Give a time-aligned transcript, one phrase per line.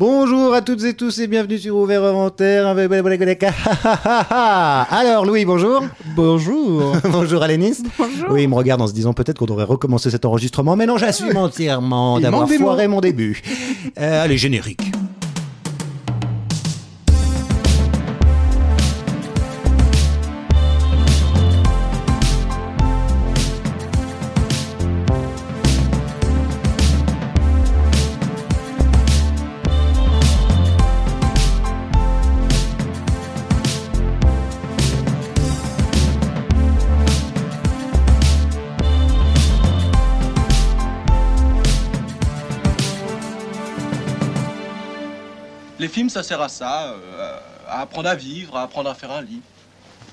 [0.00, 2.68] Bonjour à toutes et tous et bienvenue sur Ouvert Inventaire.
[4.90, 5.84] Alors Louis, bonjour.
[6.16, 6.96] Bonjour.
[7.12, 7.82] bonjour Alénis.
[7.98, 8.30] Bonjour.
[8.30, 10.96] Oui, il me regarde en se disant peut-être qu'on devrait recommencer cet enregistrement, mais non,
[10.96, 13.42] j'assume entièrement d'avoir foiré mon début.
[13.98, 14.89] Euh, allez, générique.
[46.10, 47.38] Ça sert à ça, euh,
[47.68, 49.40] à apprendre à vivre, à apprendre à faire un lit.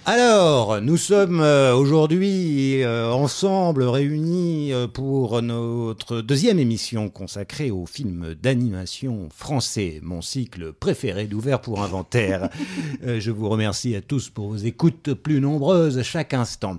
[0.05, 8.35] Alors, nous sommes euh, aujourd'hui euh, ensemble réunis pour notre deuxième émission consacrée aux films
[8.35, 12.49] d'animation français, mon cycle préféré d'ouvert pour inventaire.
[13.03, 16.77] Je vous remercie à tous pour vos écoutes plus nombreuses chaque instant.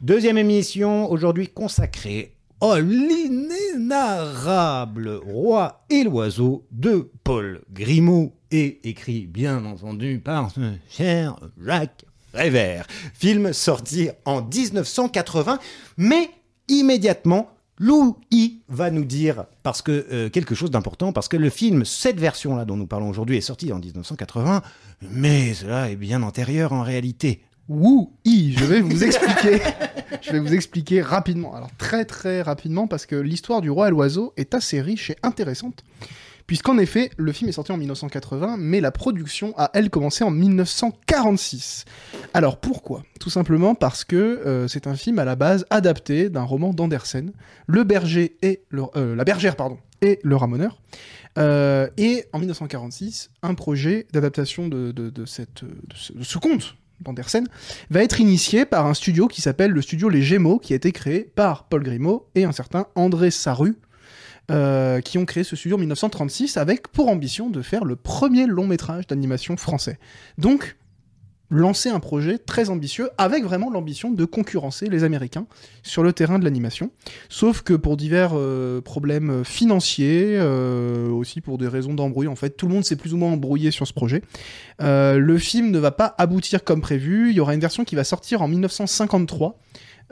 [0.00, 2.31] Deuxième émission aujourd'hui consacrée
[2.62, 11.40] à l'inénarrable roi et l'oiseau de Paul Grimaud et écrit bien entendu par ce cher
[11.60, 12.86] Jacques Prévert.
[13.14, 15.58] Film sorti en 1980,
[15.96, 16.30] mais
[16.68, 21.84] immédiatement, Louis va nous dire parce que euh, quelque chose d'important, parce que le film,
[21.84, 24.62] cette version-là dont nous parlons aujourd'hui, est sorti en 1980,
[25.10, 27.42] mais cela est bien antérieur en réalité.
[27.68, 29.60] Oui, je vais vous expliquer.
[30.20, 31.54] je vais vous expliquer rapidement.
[31.54, 35.16] Alors très très rapidement parce que l'histoire du roi et l'oiseau est assez riche et
[35.22, 35.84] intéressante.
[36.46, 40.30] Puisqu'en effet, le film est sorti en 1980, mais la production a, elle, commencé en
[40.30, 41.84] 1946.
[42.34, 43.04] Alors pourquoi?
[43.20, 47.32] Tout simplement parce que euh, c'est un film à la base adapté d'un roman d'Andersen,
[47.66, 50.82] Le berger et euh, La bergère pardon, et le ramoneur.
[51.38, 54.92] Euh, et en 1946, un projet d'adaptation de,
[55.24, 56.76] cette, de ce, de ce conte
[57.90, 60.92] va être initié par un studio qui s'appelle le studio Les Gémeaux, qui a été
[60.92, 63.76] créé par Paul Grimaud et un certain André Saru,
[64.50, 68.46] euh, qui ont créé ce studio en 1936 avec pour ambition de faire le premier
[68.46, 69.98] long métrage d'animation français.
[70.38, 70.76] Donc,
[71.52, 75.46] lancer un projet très ambitieux avec vraiment l'ambition de concurrencer les Américains
[75.82, 76.90] sur le terrain de l'animation.
[77.28, 82.56] Sauf que pour divers euh, problèmes financiers, euh, aussi pour des raisons d'embrouille, en fait,
[82.56, 84.22] tout le monde s'est plus ou moins embrouillé sur ce projet.
[84.80, 87.30] Euh, le film ne va pas aboutir comme prévu.
[87.30, 89.58] Il y aura une version qui va sortir en 1953.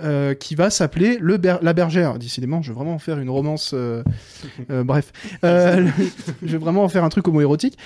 [0.03, 2.19] Euh, qui va s'appeler le Ber- La Bergère.
[2.19, 3.72] Décidément, je vais vraiment en faire une romance.
[3.75, 4.03] euh,
[4.71, 5.12] euh, bref,
[5.43, 5.88] je
[6.43, 7.78] vais vraiment en faire un truc homoérotique.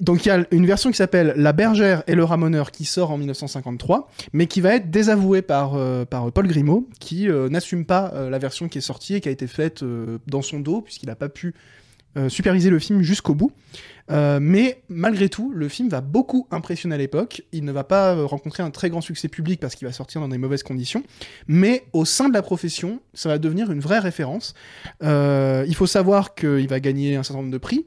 [0.00, 3.10] Donc il y a une version qui s'appelle La Bergère et le Ramoneur qui sort
[3.10, 5.76] en 1953, mais qui va être désavouée par,
[6.06, 9.46] par Paul Grimaud, qui n'assume pas la version qui est sortie et qui a été
[9.46, 9.84] faite
[10.26, 11.54] dans son dos, puisqu'il n'a pas pu
[12.18, 13.52] euh, superviser le film jusqu'au bout.
[14.10, 17.42] Euh, mais malgré tout, le film va beaucoup impressionner à l'époque.
[17.52, 20.20] Il ne va pas euh, rencontrer un très grand succès public parce qu'il va sortir
[20.20, 21.02] dans des mauvaises conditions.
[21.46, 24.52] Mais au sein de la profession, ça va devenir une vraie référence.
[25.00, 27.86] Il faut savoir qu'il va gagner un certain nombre de prix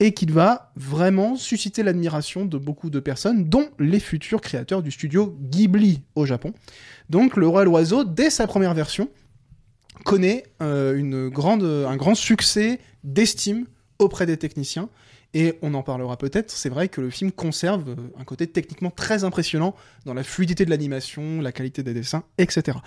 [0.00, 4.90] et qu'il va vraiment susciter l'admiration de beaucoup de personnes, dont les futurs créateurs du
[4.90, 6.54] studio Ghibli au Japon.
[7.10, 9.10] Donc le roi l'oiseau, dès sa première version,
[10.04, 13.66] connaît une grande, un grand succès d'estime
[13.98, 14.90] auprès des techniciens.
[15.34, 18.90] Et on en parlera peut-être, c'est vrai que le film conserve euh, un côté techniquement
[18.90, 19.74] très impressionnant
[20.06, 22.78] dans la fluidité de l'animation, la qualité des dessins, etc.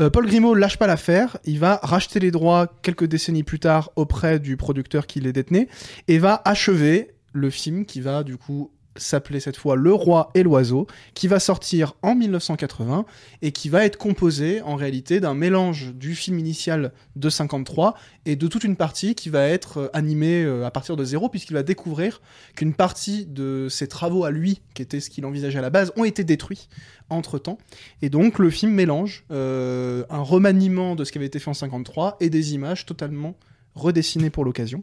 [0.00, 3.90] Euh, Paul Grimaud lâche pas l'affaire, il va racheter les droits quelques décennies plus tard
[3.96, 5.68] auprès du producteur qui les détenait,
[6.08, 10.42] et va achever le film qui va du coup s'appeler cette fois Le Roi et
[10.42, 13.04] l'Oiseau, qui va sortir en 1980
[13.42, 17.94] et qui va être composé en réalité d'un mélange du film initial de 53
[18.26, 21.28] et de toute une partie qui va être euh, animée euh, à partir de zéro
[21.28, 22.20] puisqu'il va découvrir
[22.56, 25.92] qu'une partie de ses travaux à lui, qui était ce qu'il envisageait à la base,
[25.96, 26.68] ont été détruits
[27.10, 27.58] entre temps.
[28.02, 31.54] Et donc le film mélange euh, un remaniement de ce qui avait été fait en
[31.54, 33.34] 53 et des images totalement
[33.74, 34.82] redessinées pour l'occasion.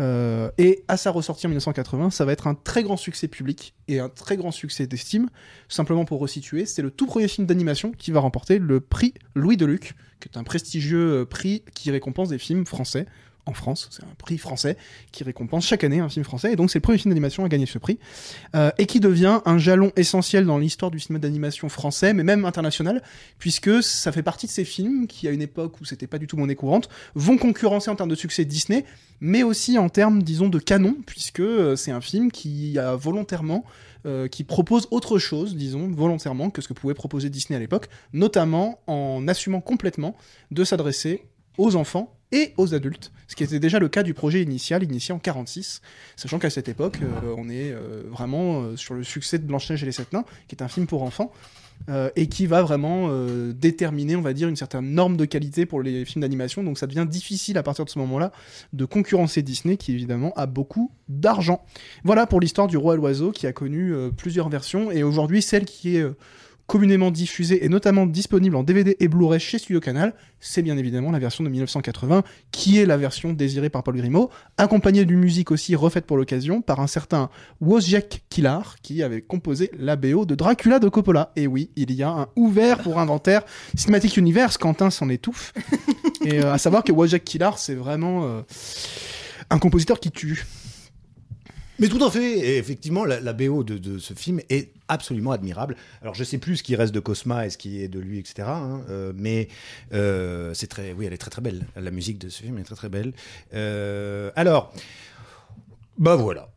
[0.00, 3.74] Euh, et à sa ressortie en 1980, ça va être un très grand succès public
[3.88, 5.28] et un très grand succès d'estime.
[5.68, 9.56] Simplement pour resituer, c'est le tout premier film d'animation qui va remporter le prix Louis
[9.56, 13.06] Deluc, qui est un prestigieux euh, prix qui récompense des films français
[13.46, 13.88] en France.
[13.90, 14.76] C'est un prix français
[15.12, 16.52] qui récompense chaque année un film français.
[16.52, 17.98] Et donc, c'est le premier film d'animation à gagner ce prix.
[18.54, 22.44] Euh, et qui devient un jalon essentiel dans l'histoire du cinéma d'animation français, mais même
[22.44, 23.02] international,
[23.38, 26.26] puisque ça fait partie de ces films qui, à une époque où c'était pas du
[26.26, 28.84] tout monnaie courante, vont concurrencer en termes de succès Disney,
[29.20, 33.64] mais aussi en termes, disons, de canon, puisque euh, c'est un film qui a volontairement
[34.06, 37.88] euh, qui propose autre chose, disons, volontairement, que ce que pouvait proposer Disney à l'époque,
[38.12, 40.16] notamment en assumant complètement
[40.52, 41.24] de s'adresser
[41.58, 45.14] aux enfants et aux adultes, ce qui était déjà le cas du projet initial, initié
[45.14, 45.80] en 46,
[46.16, 49.82] sachant qu'à cette époque, euh, on est euh, vraiment euh, sur le succès de Blanche-Neige
[49.82, 51.32] et les Sept Nains, qui est un film pour enfants,
[52.16, 53.10] et qui va vraiment
[53.52, 56.86] déterminer, on va dire, une certaine norme de qualité pour les films d'animation, donc ça
[56.86, 58.32] devient difficile à partir de ce moment-là
[58.72, 61.66] de concurrencer Disney, qui évidemment a beaucoup d'argent.
[62.02, 65.66] Voilà pour l'histoire du roi et l'oiseau, qui a connu plusieurs versions, et aujourd'hui celle
[65.66, 66.06] qui est...
[66.66, 71.10] communément diffusée et notamment disponible en DVD et Blu-ray chez Studio Canal, c'est bien évidemment
[71.10, 75.50] la version de 1980, qui est la version désirée par Paul Grimaud, accompagnée d'une musique
[75.50, 77.30] aussi refaite pour l'occasion par un certain
[77.60, 81.32] Wozciech Killar, qui avait composé la BO de Dracula de Coppola.
[81.36, 83.42] Et oui, il y a un ouvert pour inventaire
[83.76, 85.52] Cinematic Universe, Quentin s'en étouffe.
[86.24, 88.42] et euh, à savoir que Wozciech Killar, c'est vraiment euh,
[89.50, 90.44] un compositeur qui tue.
[91.78, 95.76] Mais tout à fait, effectivement, la, BO de, ce film est absolument admirable.
[96.00, 98.18] Alors, je sais plus ce qui reste de Cosma et ce qui est de lui,
[98.18, 98.48] etc.
[98.48, 99.48] hein, euh, mais
[99.92, 101.66] euh, c'est très, oui, elle est très très belle.
[101.76, 103.12] La musique de ce film est très très belle.
[103.52, 104.72] Euh, alors,
[105.98, 106.48] bah voilà.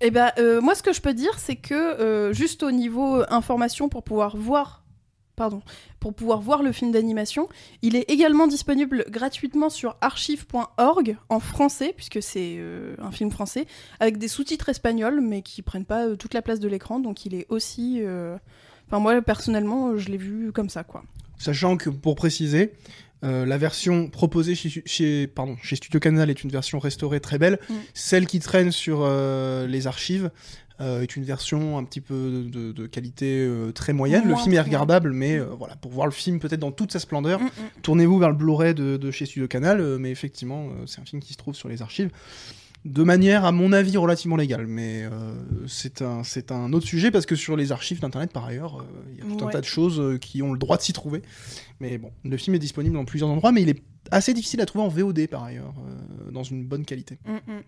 [0.00, 0.30] Eh ben,
[0.62, 4.79] moi, ce que je peux dire, c'est que juste au niveau information pour pouvoir voir,
[6.00, 7.48] pour pouvoir voir le film d'animation,
[7.82, 13.66] il est également disponible gratuitement sur archive.org en français, puisque c'est euh, un film français,
[14.00, 17.24] avec des sous-titres espagnols, mais qui prennent pas euh, toute la place de l'écran, donc
[17.26, 17.98] il est aussi.
[18.00, 18.36] euh,
[18.88, 21.04] Enfin, moi, personnellement, je l'ai vu comme ça, quoi.
[21.40, 22.72] Sachant que, pour préciser,
[23.24, 27.38] euh, la version proposée chez, chez, pardon, chez Studio Canal est une version restaurée très
[27.38, 27.58] belle.
[27.68, 27.74] Mm.
[27.94, 30.30] Celle qui traîne sur euh, les archives
[30.80, 34.28] euh, est une version un petit peu de, de qualité très moyenne.
[34.28, 37.40] le film est regardable, mais voilà, pour voir le film peut-être dans toute sa splendeur,
[37.40, 37.82] Mm, mm.
[37.82, 39.98] tournez-vous vers le Blu-ray de, de chez Studio Canal.
[39.98, 42.10] mais effectivement, c'est un film qui se trouve sur les archives.
[42.84, 44.66] De manière, à mon avis, relativement légale.
[44.66, 45.34] Mais euh,
[45.66, 49.20] c'est un, autre sujet parce que sur les archives d'Internet, par ailleurs, euh, il y
[49.20, 51.22] a tout un tas de choses euh, qui ont le droit de s'y trouver.
[51.80, 54.66] Mais bon, le film est disponible dans plusieurs endroits, mais il est assez difficile à
[54.66, 57.18] trouver en VOD par ailleurs, euh, dans une bonne qualité.
[57.26, 57.60] Mm, mm.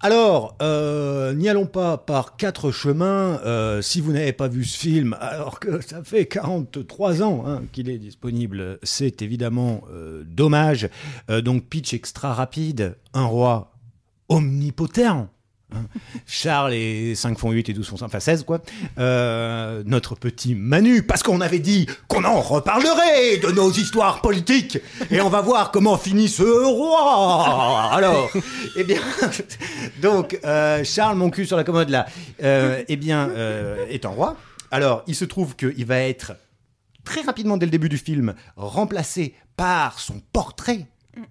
[0.00, 3.40] Alors, euh, n'y allons pas par quatre chemins.
[3.44, 7.62] euh, si vous n'avez pas vu ce film, alors que ça fait 43 ans hein,
[7.72, 10.88] qu'il est disponible, c'est évidemment euh, dommage.
[11.30, 13.72] Euh, donc, pitch extra rapide, un roi
[14.28, 14.98] omnipotent.
[15.06, 15.28] hein.
[16.26, 18.60] Charles et 5 font 8 et 12 font 5, enfin 16 quoi.
[18.98, 24.78] Euh, notre petit Manu, parce qu'on avait dit qu'on en reparlerait de nos histoires politiques.
[25.10, 27.90] Et on va voir comment finit ce roi.
[27.92, 28.30] Alors,
[28.76, 29.00] eh bien,
[30.02, 32.06] donc euh, Charles, mon cul sur la commode là,
[32.42, 33.30] euh, eh bien,
[33.90, 34.36] est un roi.
[34.70, 36.32] Alors, il se trouve qu'il va être
[37.04, 40.86] très rapidement dès le début du film remplacé par son portrait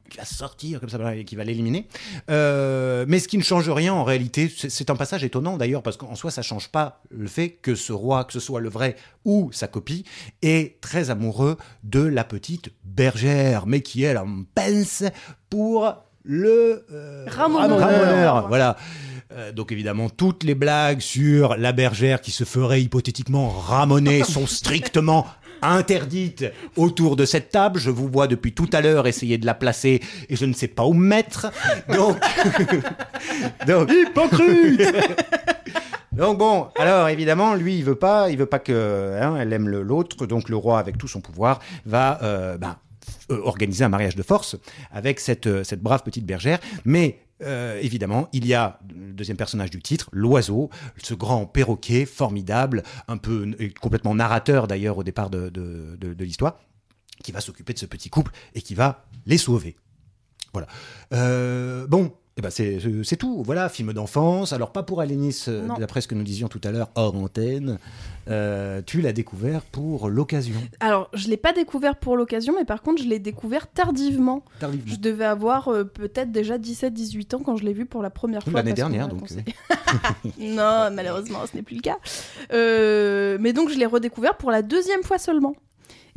[0.09, 1.87] qui va sortir comme ça et qui va l'éliminer.
[2.29, 5.97] Euh, mais ce qui ne change rien en réalité, c'est- un passage étonnant d'ailleurs parce
[5.97, 8.95] qu'en soi ça change pas le fait que ce roi, que ce soit le vrai
[9.25, 10.03] ou sa copie,
[10.41, 15.03] est très amoureux de la petite bergère, mais qui elle en pense
[15.49, 18.47] pour le euh, Ramoneur.
[18.49, 18.75] Voilà.
[19.33, 24.47] Euh, donc évidemment, toutes les blagues sur la bergère qui se ferait hypothétiquement ramoner sont
[24.47, 25.25] strictement
[25.61, 26.45] interdites
[26.75, 27.79] autour de cette table.
[27.79, 30.67] Je vous vois depuis tout à l'heure essayer de la placer et je ne sais
[30.67, 31.51] pas où me mettre.
[31.93, 32.17] Donc,
[33.67, 34.81] donc hypocrite.
[36.17, 39.69] Donc bon, alors évidemment, lui, il veut pas, il veut pas que, hein, elle aime
[39.69, 40.25] l'autre.
[40.25, 42.75] Donc le roi, avec tout son pouvoir, va euh, ben,
[43.29, 44.55] euh, organiser un mariage de force
[44.91, 46.59] avec cette, euh, cette brave petite bergère.
[46.85, 50.69] Mais euh, évidemment, il y a le deuxième personnage du titre, l'oiseau,
[51.01, 56.23] ce grand perroquet formidable, un peu complètement narrateur d'ailleurs au départ de, de, de- de
[56.25, 56.57] l'histoire,
[57.23, 59.75] qui va s'occuper de ce petit couple et qui va les sauver.
[60.53, 60.67] Voilà.
[61.13, 62.13] Euh, bon.
[62.37, 64.53] Eh ben c'est c'est tout, voilà, film d'enfance.
[64.53, 67.79] Alors pas pour Alénis, euh, d'après ce que nous disions tout à l'heure hors antenne.
[68.29, 70.57] Euh, tu l'as découvert pour l'occasion.
[70.79, 74.43] Alors, je l'ai pas découvert pour l'occasion, mais par contre, je l'ai découvert tardivement.
[74.59, 74.93] Tardivement.
[74.93, 78.43] Je devais avoir euh, peut-être déjà 17-18 ans quand je l'ai vu pour la première
[78.43, 78.51] fois.
[78.53, 79.29] L'année dernière, donc,
[80.39, 81.97] non, malheureusement, ce n'est plus le cas.
[82.51, 85.55] Euh, mais donc, je l'ai redécouvert pour la deuxième fois seulement.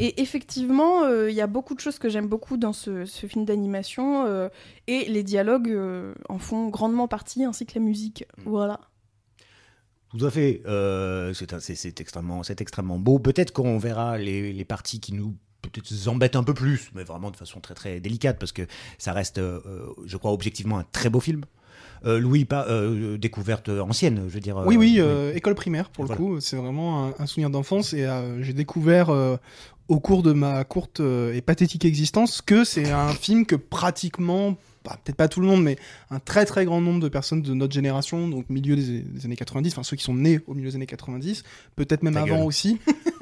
[0.00, 3.26] Et effectivement, euh, il y a beaucoup de choses que j'aime beaucoup dans ce, ce
[3.26, 4.48] film d'animation, euh,
[4.86, 8.24] et les dialogues euh, en font grandement partie, ainsi que la musique.
[8.38, 8.42] Mm.
[8.46, 8.80] Voilà.
[10.10, 10.62] Tout à fait.
[11.60, 13.18] C'est extrêmement, beau.
[13.18, 17.30] Peut-être qu'on verra les, les parties qui nous peut-être embêtent un peu plus, mais vraiment
[17.30, 18.62] de façon très très délicate parce que
[18.98, 19.60] ça reste, euh,
[20.06, 21.44] je crois, objectivement un très beau film.
[22.06, 24.56] Euh, Louis, pas euh, découverte ancienne, je veux dire.
[24.66, 26.20] Oui, euh, oui, euh, école primaire pour le Voilà.
[26.20, 26.40] coup.
[26.40, 29.36] C'est vraiment un, un souvenir d'enfance et euh, j'ai découvert euh,
[29.88, 34.56] au cours de ma courte euh, et pathétique existence que c'est un film que pratiquement,
[34.84, 35.76] bah, peut-être pas tout le monde, mais
[36.10, 39.36] un très très grand nombre de personnes de notre génération, donc milieu des, des années
[39.36, 41.42] 90, enfin ceux qui sont nés au milieu des années 90,
[41.76, 42.46] peut-être même Ta avant gueule.
[42.46, 42.78] aussi,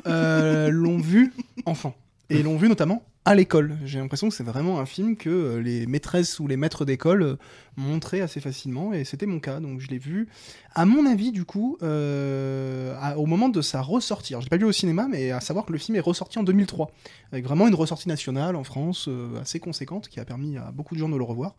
[0.07, 1.33] euh, l'ont vu
[1.67, 1.97] enfant.
[2.31, 3.77] Et l'ont vu notamment à l'école.
[3.85, 7.23] J'ai l'impression que c'est vraiment un film que euh, les maîtresses ou les maîtres d'école
[7.23, 7.37] euh,
[7.77, 9.61] montraient assez facilement, et c'était mon cas.
[9.61, 10.29] Donc je l'ai vu,
[10.75, 14.33] à mon avis, du coup, euh, au moment de sa ressortie.
[14.33, 16.39] Alors, je l'ai pas vu au cinéma, mais à savoir que le film est ressorti
[16.39, 16.91] en 2003,
[17.33, 19.09] avec vraiment une ressortie nationale en France
[19.41, 21.55] assez conséquente, qui a permis à beaucoup de gens de le revoir.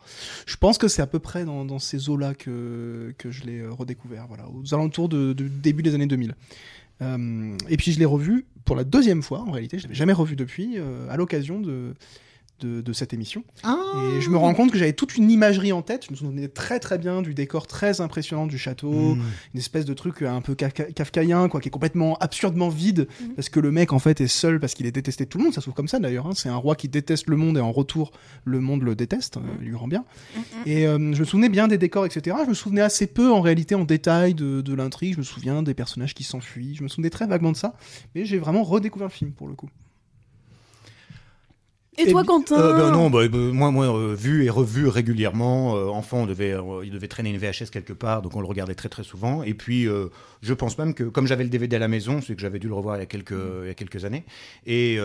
[0.46, 4.26] Je pense que c'est à peu près dans, ces eaux-là que, que je l'ai redécouvert,
[4.28, 6.36] voilà, aux alentours de début des années 2000.
[7.02, 10.14] Euh, et puis je l'ai revu pour la deuxième fois, en réalité, je l'avais jamais
[10.14, 11.96] revu depuis, euh, à l'occasion de,
[12.60, 13.44] de, de cette émission.
[13.64, 16.48] Et je me rends compte que j'avais toute une imagerie en tête, je me souvenais
[16.48, 19.22] très très bien du décor très impressionnant du château, Mmh.
[19.54, 23.34] une espèce de truc un peu kafka- kafkaïen, quoi, qui est complètement absurdement vide, Mhm.
[23.36, 25.44] parce que le mec en fait est seul parce qu'il est détesté de tout le
[25.46, 26.34] monde, ça se trouve comme ça d'ailleurs, hein.
[26.36, 28.12] c'est un roi qui déteste le monde et en retour
[28.46, 30.06] le monde le déteste, euh, il lui rend bien.
[30.66, 32.36] Et euh, je me souvenais bien des décors, etc.
[32.46, 35.64] Je me souvenais assez peu en réalité en détail de, de l'intrigue, je me souviens
[35.64, 37.74] des personnages qui s'enfuient, je me souvenais très vaguement de ça,
[38.16, 39.70] mais j'ai vraiment redécouvert le film pour le coup.
[42.00, 44.50] Et Eh toi, bi- Quentin Euh, ben non, bah, bah, moi, moi euh, vu et
[44.50, 45.76] revu régulièrement.
[45.76, 48.48] Euh, enfant, on devait, euh, il devait traîner une VHS quelque part, donc on le
[48.48, 49.44] regardait très très souvent.
[49.44, 49.86] Et puis,
[50.42, 52.68] je pense même que comme j'avais le DVD à la maison, c'est que j'avais dû
[52.70, 54.24] le revoir il y a quelques, il y a quelques années.
[54.66, 54.98] Et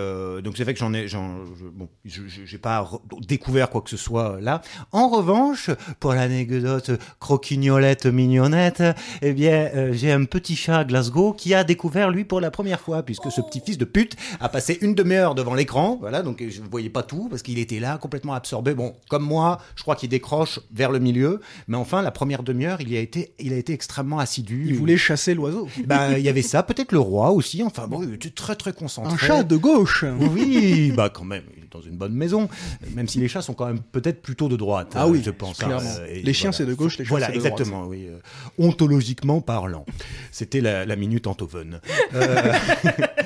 [0.44, 2.88] donc c'est vrai que j'en ai, j'en, je- bon, j'ai pas
[3.26, 4.62] découvert quoi que ce soit là.
[4.92, 5.70] En revanche,
[6.00, 8.82] pour l'anecdote croquignolette mignonnette,
[9.22, 12.80] eh bien, j'ai un petit chat à Glasgow qui a découvert lui pour la première
[12.80, 16.42] fois, puisque ce petit fils de pute a passé une demi-heure devant l'écran, voilà, donc
[16.48, 18.74] je ne pas tout parce qu'il était là complètement absorbé.
[18.74, 22.80] Bon, comme moi, je crois qu'il décroche vers le milieu, mais enfin la première demi-heure,
[22.80, 24.64] il a été, il a été extrêmement assidu.
[24.68, 25.68] Il voulait chasser l'oiseau.
[25.86, 27.62] Ben, il y avait ça, peut-être le roi aussi.
[27.62, 29.12] Enfin bon, il était très très concentré.
[29.12, 32.48] Un chat de gauche Oui, bah quand même, il est dans une bonne maison.
[32.94, 34.92] Même si les chats sont quand même peut-être plutôt de droite.
[34.94, 35.62] Ah euh, oui, je pense.
[35.62, 35.78] hein,
[36.22, 37.52] Les chiens, c'est de gauche, les chats, Voilà, c'est de droite.
[37.52, 38.06] exactement, oui.
[38.08, 38.18] euh,
[38.58, 39.84] ontologiquement parlant.
[40.30, 41.80] C'était la, la minute Antoven.
[42.14, 42.52] Euh,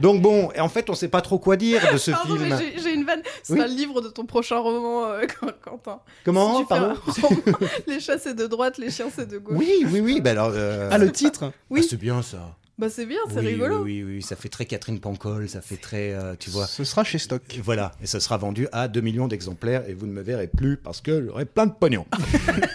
[0.00, 2.48] Donc bon, et en fait, on sait pas trop quoi dire de ce Pardon, film.
[2.58, 3.22] mais j'ai- une vanne.
[3.42, 3.60] C'est Oui.
[3.60, 5.26] un livre de ton prochain roman, euh,
[5.64, 6.00] Quentin.
[6.24, 7.36] Comment Si Pardon roman,
[7.86, 9.56] Les chats c'est de droite, les chiens c'est de gauche.
[9.58, 10.20] Oui, oui, oui.
[10.20, 11.80] Bah alors, euh, Ah, le titre Oui.
[11.82, 12.56] ah, c'est bien ça.
[12.78, 13.82] Bah c'est bien, c'est oui, rigolo.
[13.84, 16.66] Oui, oui, oui, ça fait très Catherine Pancol, ça fait très, euh, tu vois.
[16.66, 17.40] Ce sera chez Stock.
[17.64, 20.76] Voilà, et ça sera vendu à 2 millions d'exemplaires et vous ne me verrez plus
[20.76, 22.04] parce que j'aurai plein de pognon.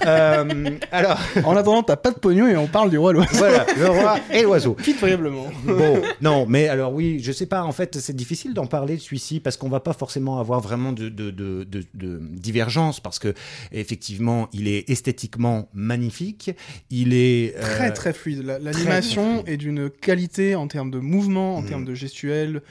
[0.04, 3.30] Euh, alors, En attendant, t'as pas de pognon et on parle du roi l'oiseau.
[3.38, 4.74] voilà, le roi et l'oiseau.
[4.74, 5.46] Pitoyablement.
[5.64, 9.02] Bon, non, mais alors oui, je sais pas, en fait, c'est difficile d'en parler de
[9.02, 13.20] celui-ci parce qu'on va pas forcément avoir vraiment de, de, de, de, de divergence parce
[13.20, 13.36] que,
[13.72, 16.50] effectivement, il est esthétiquement magnifique,
[16.90, 17.56] il est.
[17.58, 18.42] euh, Très très fluide.
[18.44, 21.66] La- L'animation est d'une qualité en termes de mouvement, en Mm.
[21.68, 22.62] termes de gestuelle.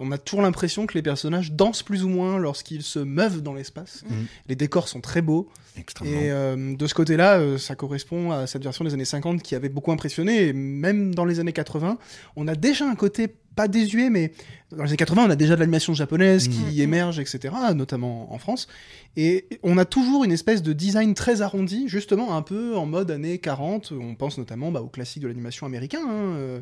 [0.00, 3.52] On a toujours l'impression que les personnages dansent plus ou moins lorsqu'ils se meuvent dans
[3.54, 4.04] l'espace.
[4.08, 4.14] Mm.
[4.48, 5.48] Les décors sont très beaux.
[5.76, 6.18] extrêmement.
[6.20, 9.54] Et euh, de ce côté-là, euh, ça correspond à cette version des années 50 qui
[9.54, 10.46] avait beaucoup impressionné.
[10.48, 11.98] Et même dans les années 80,
[12.36, 13.28] on a déjà un côté
[13.58, 14.30] pas désuet, mais
[14.70, 18.38] dans les années 80, on a déjà de l'animation japonaise qui émerge, etc., notamment en
[18.38, 18.68] France.
[19.16, 23.10] Et on a toujours une espèce de design très arrondi, justement un peu en mode
[23.10, 23.92] années 40.
[24.00, 26.60] On pense notamment bah, aux classiques de l'animation américain, hein, euh,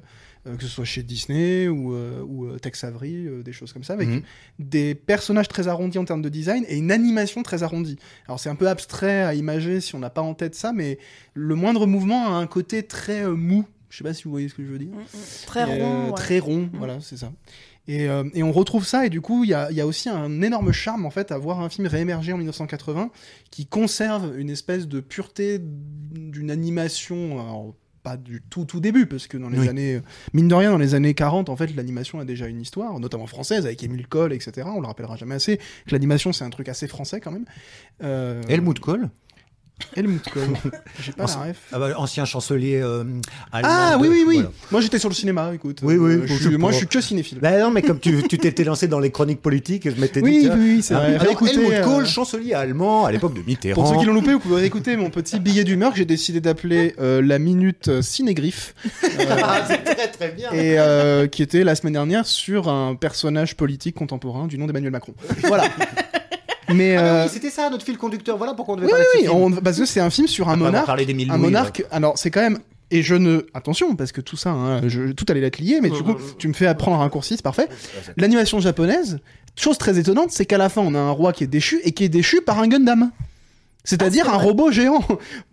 [0.56, 3.84] que ce soit chez Disney ou, euh, ou euh, Tex Avery, euh, des choses comme
[3.84, 4.22] ça, avec Mhm.
[4.58, 7.98] des personnages très arrondis en termes de design et une animation très arrondie.
[8.26, 10.98] Alors c'est un peu abstrait à imager si on n'a pas en tête ça, mais
[11.34, 13.66] le moindre mouvement a un côté très mou.
[13.88, 14.88] Je sais pas si vous voyez ce que je veux dire.
[14.88, 15.46] Mm, mm.
[15.46, 15.72] Très Et, rond.
[15.80, 16.12] euh, ouais.
[16.14, 17.32] Très rond, voilà, c'est ça.
[17.88, 19.86] Et, euh, et on retrouve ça, et du coup, il y a, il y a
[19.86, 23.10] aussi un énorme charme, en fait, à voir un film réémerger en 1980
[23.52, 27.40] qui conserve une espèce de pureté d'une animation.
[27.40, 29.68] alors, pas du tout tout début, parce que dans les Oui.
[29.68, 30.00] années,
[30.32, 33.26] mine de rien, dans les années 40, en fait, l'animation a déjà une histoire, notamment
[33.26, 34.68] française, avec Émile Cole, etc.
[34.72, 37.46] On le rappellera jamais assez, que l'animation, c'est un truc assez français, quand même.
[38.04, 39.10] Euh, Helmut Kohl,
[39.94, 40.42] Helmut Kohl.
[41.02, 41.56] J'ai pas Ancien- la ref.
[41.72, 43.04] ah bah, ancien chancelier euh,
[43.52, 43.68] allemand.
[43.70, 44.34] Ah oui, oui, oui.
[44.36, 44.50] voilà.
[44.70, 45.80] Moi, j'étais sur le cinéma, écoute.
[45.82, 47.38] Oui, oui, Euh, je suis- moi, je suis que cinéphile.
[47.40, 50.28] Bah non, mais comme tu tu t'étais lancé dans les chroniques politiques, je m'étais dit.
[50.28, 51.08] Oui, tiens, oui, oui, c'est ah, vrai.
[51.10, 53.82] Alors, Réécoutez, Helmut euh, Kohl, chancelier allemand à l'époque de Mitterrand.
[53.82, 56.40] Pour ceux qui l'ont loupé, vous pouvez réécouter mon petit billet d'humeur que j'ai décidé
[56.40, 58.74] d'appeler euh, la minute euh, cinégriffe,
[59.42, 60.50] Ah, c'est très très bien.
[60.52, 64.90] et euh, qui était la semaine dernière sur un personnage politique contemporain du nom d'Emmanuel
[64.92, 65.14] Macron.
[65.44, 65.64] Voilà.
[66.74, 68.36] Mais Ah euh, oui, c'était ça notre fil conducteur.
[68.36, 69.58] Voilà pourquoi on devait oui, parler de ce oui, film.
[69.58, 71.84] on- parce que c'est un film sur un monarque, parlé d'Émile un monarque.
[71.90, 72.58] Alors c'est quand même
[72.90, 75.90] et je ne attention parce que tout ça, hein, je, tout allait être lié, mais
[75.90, 77.68] du coup tu me fais apprendre un raccourci, c'est parfait.
[78.16, 79.18] L'animation japonaise,
[79.56, 81.92] chose très étonnante, c'est qu'à la fin on a un roi qui est déchu et
[81.92, 83.10] qui est déchu par un Gundam.
[83.84, 85.04] C'est-à-dire Ah, un robot géant.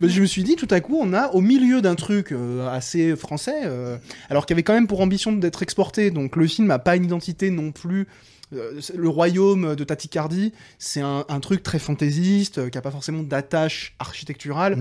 [0.01, 3.15] je me suis dit, tout à coup, on a au milieu d'un truc euh, assez
[3.15, 3.95] français, euh,
[4.27, 6.09] alors qu'il avait quand même pour ambition d'être exporté.
[6.09, 8.07] Donc le film n'a pas une identité non plus.
[8.55, 12.81] Euh, c'est- le royaume de Taticardi, c'est un, un truc très fantaisiste, euh, qui a
[12.81, 14.77] pas forcément d'attache architecturale.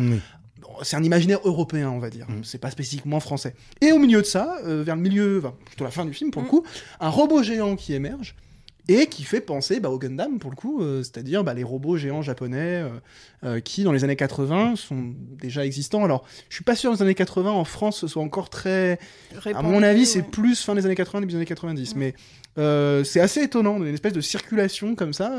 [0.83, 2.27] C'est un imaginaire européen, on va dire.
[2.31, 2.45] Mm.
[2.45, 3.55] C'est pas spécifiquement français.
[3.81, 6.31] Et au milieu de ça, euh, vers le milieu, enfin, plutôt la fin du film
[6.31, 6.51] pour le Mm.
[6.51, 6.65] coup,
[7.01, 8.35] un robot géant qui émerge
[8.89, 11.97] et qui fait penser bah, au Gundam pour le coup, euh, c'est-à-dire bah, les robots
[11.97, 12.89] géants japonais euh,
[13.45, 16.05] euh, qui dans les années 80 sont déjà existants.
[16.05, 18.51] Alors je suis pas sûr que dans les années 80 en France ce soit encore
[18.51, 18.99] très...
[19.55, 21.97] À mon avis c'est plus fin des années 80 début des années 90, Ouais.
[21.97, 22.15] mais
[22.59, 25.39] euh, c'est assez étonnant, une espèce de circulation comme ça.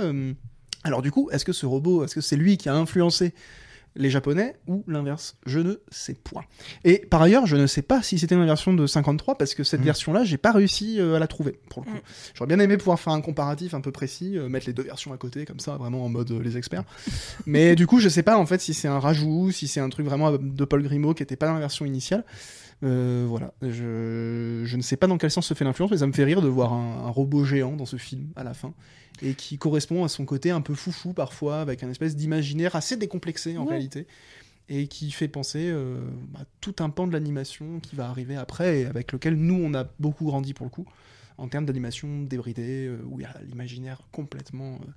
[0.85, 3.33] Alors du coup, est-ce que ce robot, est-ce que c'est lui qui a influencé
[3.95, 6.43] les Japonais ou l'inverse Je ne sais point.
[6.83, 9.63] Et par ailleurs, je ne sais pas si c'était une version de 53 parce que
[9.63, 9.85] cette Mhm.
[9.85, 11.95] version-là, j'ai pas réussi euh, à la trouver pour le coup.
[11.97, 12.01] Mhm.
[12.33, 15.13] J'aurais bien aimé pouvoir faire un comparatif un peu précis, euh, mettre les deux versions
[15.13, 16.83] à côté comme ça, vraiment en mode euh, les experts.
[17.45, 19.89] Mais du coup, je sais pas en fait si c'est un rajout, si c'est un
[19.89, 22.23] truc vraiment de Paul Grimaud qui était pas dans la version initiale.
[22.83, 26.07] Euh, voilà, je, je ne sais pas dans quel sens se fait l'influence, mais ça
[26.07, 28.73] me fait rire de voir un, un robot géant dans ce film à la fin
[29.24, 32.98] et qui correspond à son côté un peu foufou parfois, avec un espèce d'imaginaire assez
[32.98, 33.70] décomplexé en Ouais.
[33.72, 34.06] réalité,
[34.70, 36.00] et qui fait penser euh,
[36.34, 39.74] bah, tout un pan de l'animation qui va arriver après, et avec lequel nous on
[39.74, 40.86] a beaucoup grandi pour le coup,
[41.39, 44.91] en termes d'animation débridée, euh, où il y a l'imaginaire complètement, euh,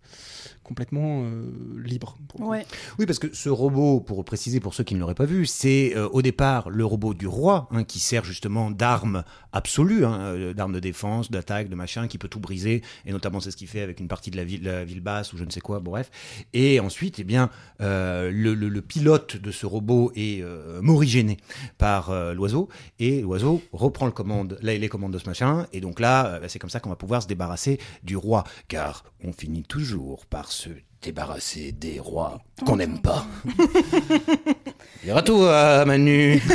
[0.63, 1.51] complètement euh,
[1.83, 2.19] libre.
[2.39, 2.67] Ouais.
[2.99, 5.97] Oui, parce que ce robot, pour préciser pour ceux qui ne l'auraient pas vu, c'est
[5.97, 10.75] euh, au départ le robot du roi, hein, qui sert justement d'arme absolue, hein, d'arme
[10.75, 13.81] de défense, d'attaque, de machin, qui peut tout briser, et notamment c'est ce qu'il fait
[13.81, 16.11] avec une partie de la ville, la ville basse ou je ne sais quoi, bref.
[16.53, 17.49] Et ensuite, eh bien,
[17.81, 21.39] euh, le, le- le pilote de ce robot est euh, morigéné
[21.79, 25.81] par euh, l'oiseau, et l'oiseau reprend le commande, là, les commandes de ce machin, et
[25.81, 29.33] donc là, euh, c'est comme ça qu'on va pouvoir se débarrasser du roi, car on
[29.33, 30.69] finit toujours par se
[31.03, 33.27] débarrasser des rois qu'on n'aime pas.
[35.05, 36.43] Dire à toi, Manu.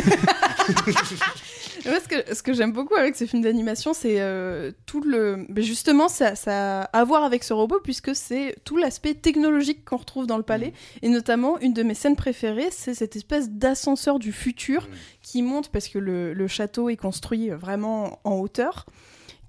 [1.83, 5.45] Ce que, ce que j'aime beaucoup avec ce film d'animation, c'est euh, tout le.
[5.49, 9.83] mais justement, ça, ça a à voir avec ce robot, puisque c'est tout l'aspect technologique
[9.85, 10.73] qu'on retrouve dans le palais.
[11.01, 14.87] Et notamment, une de mes scènes préférées, c'est cette espèce d'ascenseur du futur
[15.21, 18.85] qui monte, parce que le, le château est construit vraiment en hauteur.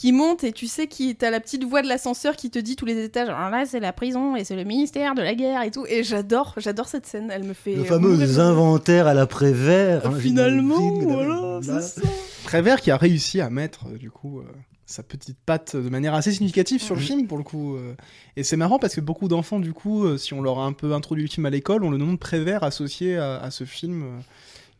[0.02, 2.74] Qui monte et tu sais qui t'as la petite voix de l'ascenseur qui te dit
[2.74, 3.28] tous les étages.
[3.28, 5.86] Alors là c'est la prison et c'est le ministère de la guerre et tout.
[5.88, 7.30] Et j'adore, j'adore cette scène.
[7.30, 7.76] Elle me fait.
[7.76, 10.04] Le fameux inventaire à l'après-vert.
[10.08, 11.80] hein, Finalement, voilà, là.
[11.80, 12.08] c'est ça.
[12.42, 14.42] Prévert qui a réussi à mettre euh, du coup euh,
[14.86, 17.76] sa petite patte de manière assez significative sur le film pour le coup.
[17.76, 17.94] euh.
[18.34, 20.72] Et c'est marrant parce que beaucoup d'enfants du coup, euh, si on leur a un
[20.72, 23.62] peu introduit le film à l'école, ont le nom de Prévert associé à, à ce
[23.62, 24.04] film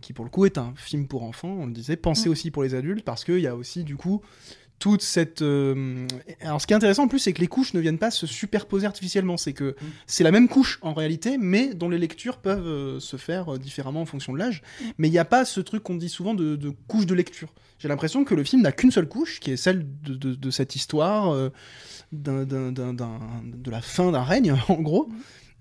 [0.00, 1.56] qui pour le coup est un film pour enfants.
[1.60, 4.20] On le disait, pensé aussi pour les adultes parce qu'il y a aussi du coup
[4.82, 5.42] toute cette.
[5.42, 6.08] euh,
[6.40, 8.26] Alors, ce qui est intéressant en plus, c'est que les couches ne viennent pas se
[8.26, 9.36] superposer artificiellement.
[9.36, 9.76] C'est que
[10.08, 13.58] c'est la même couche en réalité, mais dont les lectures peuvent euh, se faire euh,
[13.58, 14.60] différemment en fonction de l'âge.
[14.98, 17.54] Mais il n'y a pas ce truc qu'on dit souvent de, de couche de lecture.
[17.78, 20.50] J'ai l'impression que le film n'a qu'une seule couche, qui est celle de, de- de
[20.50, 21.32] cette histoire
[22.12, 25.08] de la fin d'un règne, en gros.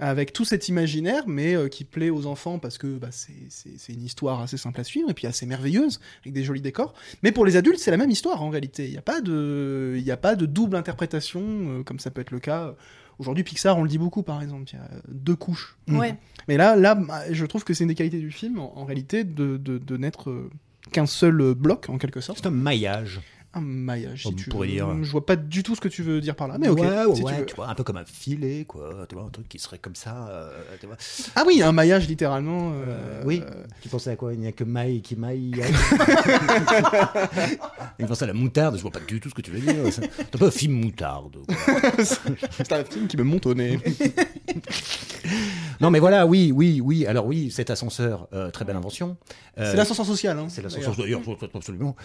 [0.04, 4.02] Avec tout cet imaginaire, mais euh, qui plaît aux enfants parce que bah, c'est- une
[4.04, 6.94] histoire assez simple à suivre et puis assez merveilleuse, avec des jolis décors.
[7.22, 8.86] Mais pour les adultes, c'est la même histoire en réalité.
[8.86, 12.22] Il n'y a, pas de- y a pas de double interprétation, euh, comme ça peut
[12.22, 12.76] être le cas.
[13.20, 15.78] Aujourd'hui, Pixar, on le dit beaucoup par exemple, il y a deux couches.
[15.88, 16.16] Ouais.
[16.48, 18.86] Mais là, là, bah, je trouve que c'est une des qualités du film, en, en
[18.86, 20.50] réalité, de, de, de n'être euh,
[20.92, 22.40] qu'un seul bloc, en quelque sorte.
[22.42, 23.20] C'est un maillage.
[23.54, 24.66] Un maillage, si tu veux.
[24.68, 24.88] dire.
[25.04, 26.80] Je vois pas du tout ce que tu veux dire par là, mais ok.
[26.80, 27.46] ouais, ouais, si tu ouais, veux.
[27.46, 29.06] tu vois, un peu comme un filet, quoi.
[29.10, 30.28] Tu vois, un truc qui serait comme ça.
[30.30, 30.96] euh, tu vois.
[31.36, 32.72] Ah oui, un maillage, littéralement.
[32.72, 33.42] euh, Euh, oui.
[33.46, 34.34] euh, Tu pensais à quoi?
[34.34, 35.52] Il n'y a que maille qui maille.
[38.00, 38.78] Il pensait à la moutarde.
[38.78, 39.76] Je vois pas du tout ce que tu veux dire.
[39.92, 41.36] C'est un peu un film moutarde.
[42.00, 43.80] c'est un film qui me monte au nez.
[45.82, 47.06] Non, mais voilà, oui, oui, oui.
[47.06, 49.18] Alors oui, cet ascenseur, euh, très belle invention.
[49.60, 50.38] Euh, c'est l'ascenseur social.
[50.40, 50.96] Hein, C'est l'ascenseur.
[50.96, 51.22] D'ailleurs,
[51.56, 51.96] absolument.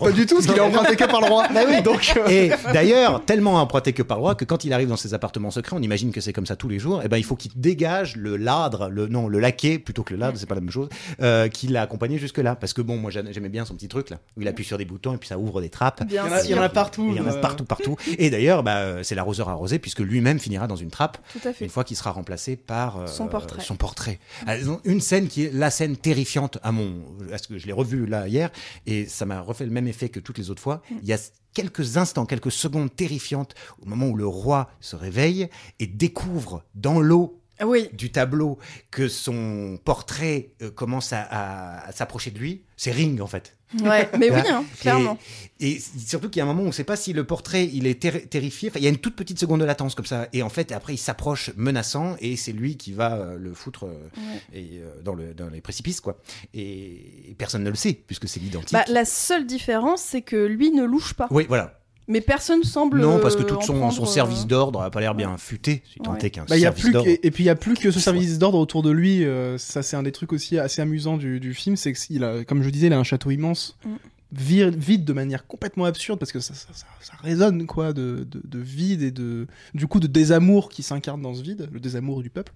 [0.00, 1.48] Pas du tout, parce qu'il est emprunté que par le roi.
[1.82, 4.96] Donc, euh, Et d'ailleurs, tellement emprunté que par le roi que quand il arrive dans
[4.96, 7.02] ses appartements secrets, on imagine que c'est comme ça tous les jours.
[7.02, 10.20] Et ben, il faut qu'il dégage le ladre, le non, le laquais plutôt que le
[10.20, 10.88] ladre, c'est pas la même chose,
[11.20, 12.56] euh, qui l'a accompagné jusque là.
[12.56, 14.84] Parce que bon, moi j'aimais bien son petit truc là, où il appuie sur des
[14.84, 16.04] boutons et puis ça ouvre des trappes.
[16.06, 16.72] Bien il y en a- il y en a sûr.
[16.72, 17.08] partout.
[17.10, 17.96] Il y en a partout, partout.
[18.18, 21.64] Et d'ailleurs, bah, c'est l'arroseur arrosé puisque lui-même finira dans une trappe Tout à fait.
[21.64, 23.62] une fois qu'il sera remplacé par euh, Son portrait.
[23.62, 24.18] son portrait.
[24.46, 28.06] Ah, Une scène qui est la scène terrifiante à mon, parce que je l'ai revu
[28.06, 28.50] là hier
[28.86, 30.82] et ça m'a refait le même effet que toutes les autres fois.
[30.90, 30.94] Mm.
[31.02, 31.18] Il y a
[31.54, 35.48] quelques instants, quelques secondes terrifiantes au moment où le roi se réveille
[35.80, 38.58] et découvre dans l'eau Oui, du tableau
[38.90, 42.62] que son portrait euh, commence à, à- à s'approcher de lui.
[42.76, 43.56] C'est Ring en fait.
[43.82, 45.18] Ouais, mais oui, hein, clairement.
[45.60, 47.24] Et, et surtout qu'il y a un moment où on ne sait pas si le
[47.24, 48.70] portrait il est terri- terrifié.
[48.70, 50.28] Enfin, il y a une toute petite seconde de latence comme ça.
[50.32, 53.84] Et en fait, après, il s'approche menaçant et c'est lui qui va euh, le foutre
[53.86, 54.40] euh, Ouais.
[54.60, 56.18] et, euh, dans, le, dans les précipices, quoi.
[56.54, 58.72] Et, et personne ne le sait puisque c'est l'identique.
[58.72, 61.26] Bah, la seule différence, c'est que lui ne louche pas.
[61.30, 61.80] Oui, voilà.
[62.08, 63.00] Mais personne semble.
[63.00, 65.14] Non, parce que euh, tout en son, prendre, son euh, service d'ordre n'a pas l'air
[65.14, 65.82] bien futé.
[65.92, 67.08] Si tant est qu'un Bah, y a service plus d'ordre.
[67.14, 69.24] que- et puis il y a plus que ce service d'ordre autour de lui.
[69.24, 72.24] euh, ça, c'est un des trucs aussi assez amusants du, du film, c'est que s'il
[72.24, 73.88] a, comme je disais, il a un château immense Mm.
[74.34, 78.26] Vi- vide de manière complètement absurde parce que ça, ça, ça- ça résonne quoi de,
[78.30, 81.80] de, de vide et de du coup de désamour qui s'incarne dans ce vide, le
[81.80, 82.52] désamour du peuple.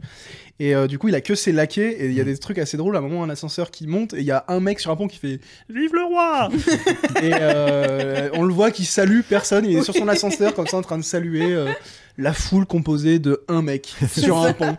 [0.61, 2.59] Et euh, du coup, il a que ses laquais et il y a des trucs
[2.59, 2.95] assez drôles.
[2.97, 4.97] À un moment, un ascenseur qui monte et il y a un mec sur un
[4.97, 6.51] pont qui fait Vive le roi
[7.23, 9.65] Et euh, on le voit qui salue personne.
[9.65, 11.71] Il est sur son ascenseur comme ça en train de saluer euh,
[12.19, 14.77] la foule composée de un mec sur un pont.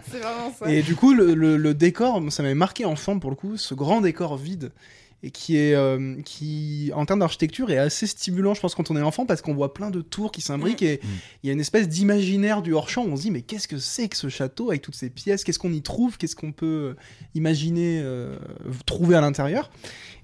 [0.60, 0.72] Ça.
[0.72, 3.74] Et du coup, le, le- le décor, ça m'avait marqué enfant pour le coup, ce
[3.74, 4.72] grand décor vide.
[5.26, 8.98] Et qui est, euh, qui, en termes d'architecture, est assez stimulant, je pense, quand on
[8.98, 11.00] est enfant, parce qu'on voit plein de tours qui s'imbriquent et
[11.42, 13.06] il y a une espèce d'imaginaire du hors-champ.
[13.06, 15.46] où On se dit, mais qu'est-ce que c'est que ce château avec toutes ces pièces?
[15.46, 16.18] Qu'est-ce qu'on y trouve?
[16.18, 16.96] Qu'est-ce qu'on peut euh,
[17.36, 18.36] imaginer euh,
[18.86, 19.72] trouver à l'intérieur?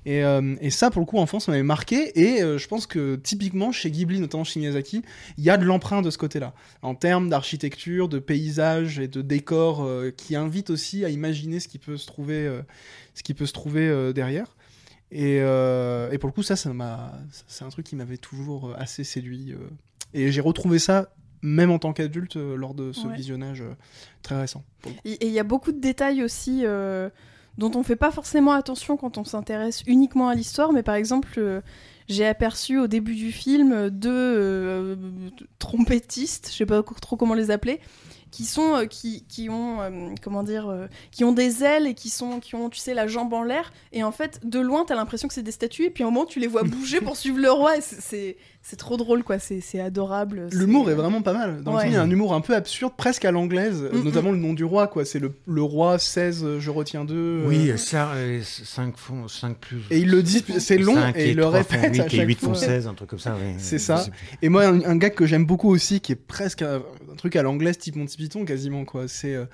[0.06, 2.20] Et, euh, et ça, pour le coup, enfant, ça m'avait marqué.
[2.20, 5.02] Et euh, je pense que typiquement, chez Ghibli, notamment chez Miyazaki,
[5.38, 6.54] il y a de l'emprunt de ce côté-là.
[6.82, 11.68] En termes d'architecture, de paysage et de décor euh, qui invite aussi à imaginer ce
[11.68, 12.62] qui peut se trouver, euh,
[13.14, 14.56] ce qui peut se trouver euh, derrière.
[15.12, 17.14] Et, euh, et pour le coup, ça, ça m'a,
[17.48, 19.54] c'est un truc qui m'avait toujours euh, assez séduit.
[19.54, 19.58] euh.
[20.14, 21.10] Et j'ai retrouvé ça
[21.42, 23.16] même en tant qu'adulte lors de ce Ouais.
[23.16, 23.64] visionnage
[24.24, 24.64] très récent.
[25.06, 27.10] Et il y a beaucoup de détails aussi euh,
[27.58, 31.30] dont on fait pas forcément attention quand on s'intéresse uniquement à l'histoire, mais par exemple,
[31.38, 31.62] euh,
[32.10, 34.98] j'ai aperçu au début du film deux
[35.60, 37.80] trompettistes, je sais pas trop comment les appeler,
[38.32, 39.90] qui sont euh, qui, qui ont euh,
[40.22, 43.08] comment dire euh, qui ont des ailes et qui sont qui ont tu sais la
[43.08, 45.90] jambe en l'air et en fait de loin t'as l'impression que c'est des statues et
[45.90, 48.76] puis à un moment tu les vois bouger pour suivre le roi et c'est- c'est
[48.76, 51.64] trop drôle quoi c'est c'est adorable L'humour est vraiment pas mal.
[51.64, 54.04] Dans le film, il y a un humour un peu absurde, presque à l'anglaise, Mm,
[54.04, 55.06] notamment le nom du roi, quoi.
[55.06, 57.44] C'est le, le roi 16, euh, je retiens deux.
[57.48, 58.12] Oui, euh, ça,
[58.44, 59.78] 5 font 5 plus.
[59.90, 62.06] Et il le dit, c'est long, Cinq et il le trois font répète huit, à
[62.06, 62.56] et chaque 8 font fois.
[62.56, 63.36] 16, un truc comme ça.
[63.58, 64.06] C'est ça.
[64.42, 67.36] Et moi, un, un gag que j'aime beaucoup aussi, qui est presque un, un truc
[67.38, 69.08] à l'anglaise, type Monty Python, quasiment, quoi.
[69.08, 69.34] C'est.
[69.36, 69.46] euh,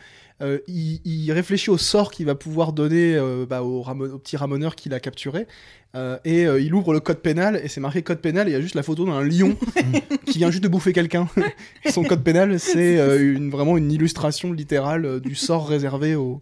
[0.41, 4.17] euh, il, il réfléchit au sort qu'il va pouvoir donner euh, bah, au, ramo- au
[4.17, 5.47] petit ramoneur qu'il a capturé.
[5.95, 8.57] euh, et il ouvre le code pénal, et c'est marqué code pénal, et il y
[8.57, 9.55] a juste la photo d'un lion
[10.25, 11.29] qui vient juste de bouffer quelqu'un.
[11.89, 16.41] Son code pénal, c'est une, vraiment une illustration littérale du sort réservé aux,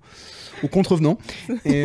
[0.63, 1.19] aux contrevenants.
[1.63, 1.83] Et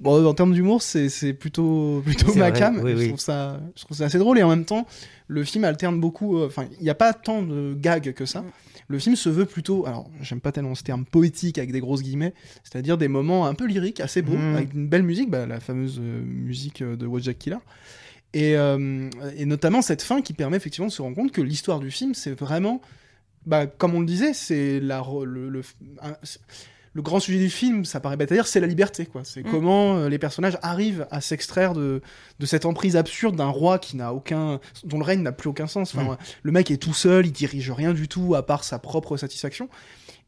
[0.00, 2.80] bon, en termes d'humour, c'est c'est plutôt, plutôt C'est ma vrai, cam.
[2.84, 3.08] oui, je, oui.
[3.08, 4.86] Trouve ça, je trouve ça assez drôle, et en même temps,
[5.26, 6.40] le film alterne beaucoup.
[6.44, 8.44] Enfin, il n'y a pas tant de gags que ça.
[8.90, 12.02] Le film se veut plutôt, alors j'aime pas tellement ce terme poétique avec des grosses
[12.02, 12.32] guillemets,
[12.64, 14.54] c'est-à-dire des moments un peu lyriques, assez beaux, Mm.
[14.56, 17.58] avec une belle musique, bah, la fameuse euh, musique euh, de Wojak Killer.
[18.34, 21.80] Et, euh, et notamment cette fin qui permet effectivement de se rendre compte que l'histoire
[21.80, 22.80] du film, c'est vraiment,
[23.46, 25.62] bah, comme on le disait, c'est la, le, le,
[26.02, 26.40] un- c'est-
[26.94, 29.06] le grand sujet du film, ça paraît bête à dire, c'est la liberté.
[29.06, 29.22] quoi.
[29.24, 29.50] C'est Mm.
[29.50, 32.00] comment euh, les personnages arrivent à s'extraire de,
[32.38, 35.66] de cette emprise absurde d'un roi qui n'a aucun, dont le règne n'a plus aucun
[35.66, 35.94] sens.
[35.94, 36.16] Enfin, Mm.
[36.42, 39.68] Le mec est tout seul, il dirige rien du tout à part sa propre satisfaction.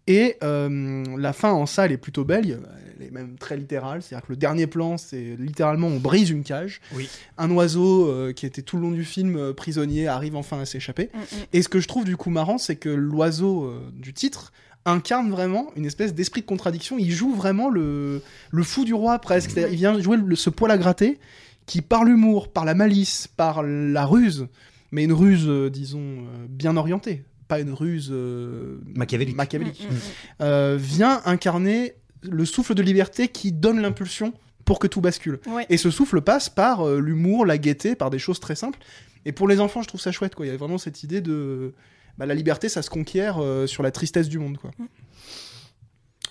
[0.07, 2.61] Et euh, la fin en ça, elle est plutôt belle,
[2.99, 6.43] elle est même très littérale, c'est-à-dire que le dernier plan, c'est littéralement on brise une
[6.43, 7.09] cage, Oui.
[7.39, 10.65] un oiseau euh, qui était tout le long du film euh, prisonnier arrive enfin à
[10.65, 11.11] s'échapper.
[11.15, 11.19] Mm.
[11.53, 14.53] Et ce que je trouve du coup marrant, c'est que l'oiseau du titre
[14.87, 16.97] incarne vraiment une espèce d'esprit de contradiction.
[16.99, 19.51] Il joue vraiment le, le fou du roi presque.
[19.51, 21.19] C'est-à-dire, il vient jouer le- ce poil à gratter
[21.67, 24.47] qui, par l'humour, par la malice, par la ruse,
[24.93, 29.37] mais une ruse, euh, disons, euh, bien orientée, pas une ruse euh, Machiavélique.
[29.37, 30.01] machiavélique, Mm, mm, mm.
[30.43, 34.33] euh, vient incarner le souffle de liberté qui donne l'impulsion
[34.65, 35.41] pour que tout bascule.
[35.49, 35.67] Ouais.
[35.69, 38.79] Et ce souffle passe par euh, l'humour, la gaieté, par des choses très simples.
[39.27, 40.35] Et pour les enfants, je trouve ça chouette.
[40.35, 40.47] Quoi.
[40.47, 41.75] Il y a vraiment cette idée de
[42.21, 44.59] bah, la liberté, ça se conquiert euh, sur la tristesse du monde.
[44.59, 44.71] Quoi.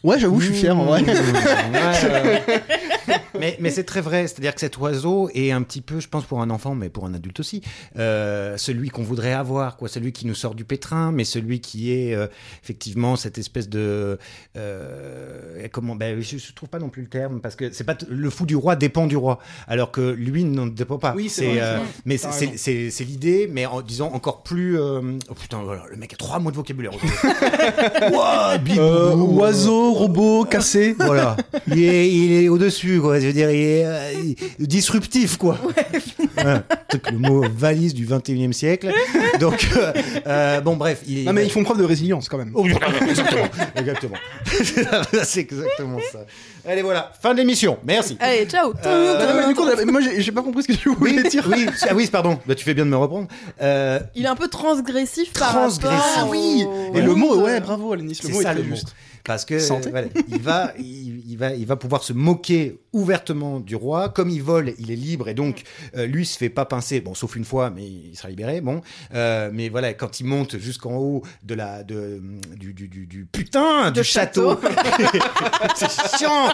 [0.04, 1.02] Ouais, j'avoue, je suis fier en vrai.
[1.02, 2.62] Ouais, ouais, ouais.
[3.40, 6.26] mais mais c'est très vrai, c'est-à-dire que cet oiseau est un petit peu, je pense
[6.26, 7.62] pour un enfant, mais pour un adulte aussi,
[7.98, 11.92] euh, celui qu'on voudrait avoir, quoi, celui qui nous sort du pétrin, mais celui qui
[11.92, 12.28] est euh,
[12.64, 14.18] effectivement cette espèce de
[14.58, 17.98] euh, comment, ben, je, je trouve pas non plus le terme parce que c'est pas
[18.10, 21.14] le fou du roi dépend du roi, alors que lui n'en dépend pas.
[21.16, 21.62] Oui, c'est
[22.06, 24.80] mais c'est l'idée, mais en disant encore plus.
[24.80, 26.92] euh, oh putain, voilà, le mec a trois mots de vocabulaire.
[28.78, 30.96] Euh, oiseau, robot, cassé.
[30.98, 31.36] Voilà.
[31.68, 32.50] Il est, il est
[33.00, 33.20] quoi.
[33.20, 34.12] Je veux dire, il est, euh,
[34.60, 35.58] disruptif, quoi.
[36.36, 36.64] Voilà.
[36.88, 38.92] Truc, le mot valise du 21e siècle.
[39.40, 39.94] Donc, euh,
[40.28, 41.02] euh, bon, bref.
[41.08, 42.52] Il est, Non, mais ils font preuve de résilience quand même.
[42.54, 43.48] Oh, exactement.
[43.76, 44.16] exactement.
[45.24, 46.20] C'est exactement ça.
[46.68, 47.12] Allez, voilà.
[47.22, 47.78] Fin de l'émission.
[47.84, 48.18] Merci.
[48.20, 50.90] Allez, ciao Euh, Ah, non, mais du coup, moi j'ai pas compris ce que tu
[50.94, 51.48] voulais Oui, dire.
[51.50, 52.40] oui, ah oui, pardon.
[52.46, 53.28] Bah, tu fais bien de me reprendre.
[53.62, 56.00] Euh, Il est un peu transgressif par Transgressif.
[56.18, 56.64] Ah oui.
[56.66, 58.76] au Et le mot, ouais, bravo Alanis, le C'est mot est ça, très le mot.
[59.24, 59.56] Parce que
[59.90, 64.10] voilà, il va, il, il va, il va pouvoir se moquer ouvertement du roi.
[64.10, 65.64] Comme il vole, il est libre et donc
[65.96, 67.02] euh, lui se fait pas pincer.
[67.02, 68.62] Bon, sauf une fois, mais il sera libéré.
[68.62, 68.82] Bon,
[69.14, 72.22] Euh, mais voilà, quand il monte jusqu'en haut de la, de,
[72.56, 74.68] du, du, du, du putain De du château, château.
[75.76, 76.50] c'est chiant.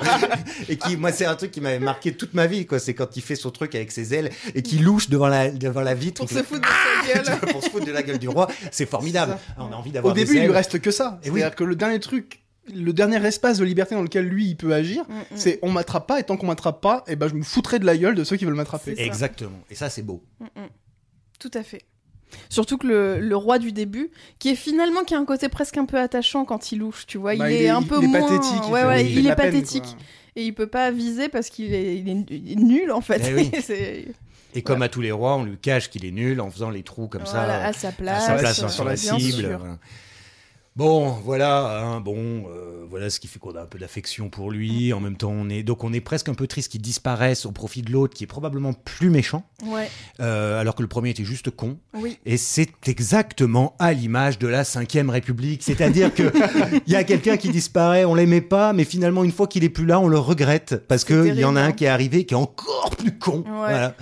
[0.70, 2.80] Et qui, moi, c'est un truc qui m'avait marqué toute ma vie, quoi.
[2.80, 5.82] C'est quand il fait son truc avec ses ailes et qu'il louche devant la, devant
[5.82, 6.22] la vitre.
[6.22, 7.40] Pour se foutre de sa tu gueule.
[7.52, 9.38] pour se foutre de la gueule du roi, c'est formidable.
[9.58, 10.52] Ah, on a envie d'avoir Au des début, il lui ailes.
[10.52, 11.20] reste que ça.
[11.24, 11.40] Et oui.
[11.40, 12.42] C'est-à-dire que le dernier truc,
[12.74, 15.24] le dernier espace de liberté dans lequel lui il peut agir, Mm, mm.
[15.36, 17.86] c'est on m'attrape pas et tant qu'on m'attrape pas, et ben je me foutrai de
[17.86, 18.96] la gueule de ceux qui veulent m'attraper.
[18.98, 19.60] Exactement.
[19.70, 20.24] Et ça, c'est beau.
[20.40, 20.68] Mm, mm.
[21.40, 21.84] Tout à fait.
[22.50, 25.78] Surtout que le, le roi du début, qui est finalement qui a un côté presque
[25.78, 28.20] un peu attachant quand il louche, tu vois, Bah, il, est un peu moins.
[28.20, 28.70] pathétique.
[28.72, 29.96] ouais, fait- ouais, il, est peine, pathétique
[30.36, 33.22] et il peut pas viser parce qu'il est, il est, il est nul en fait.
[33.28, 33.52] Eh oui.
[34.58, 36.82] Et comme à tous les rois, on lui cache qu'il est nul en faisant les
[36.82, 37.66] trous comme voilà, ça.
[37.68, 39.20] à sa à place, sa place sur la cible.
[39.44, 39.60] sûr.
[40.76, 44.52] Bon, voilà, hein, bon, euh, voilà ce qui fait qu'on a un peu d'affection pour
[44.52, 44.92] lui.
[44.92, 47.54] En même temps, on est donc on est presque un peu triste qu'il disparaisse au
[47.54, 51.24] profit de l'autre, qui est probablement plus méchant, Ouais, euh, alors que le premier était
[51.24, 51.78] juste con.
[51.94, 52.18] oui.
[52.26, 56.24] Et c'est exactement à l'image de la Cinquième République, c'est-à-dire que
[56.88, 59.70] il y a quelqu'un qui disparaît, on l'aimait pas, mais finalement une fois qu'il est
[59.70, 61.72] plus là, on le regrette parce que il y en a un hein.
[61.72, 63.46] qui est arrivé qui est encore plus con.
[63.48, 63.96] Voilà.